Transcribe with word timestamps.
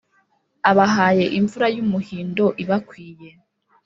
abahaye 0.69 1.25
imvura 1.39 1.67
y’umuhindo 1.75 2.45
ibakwiye, 2.63 3.29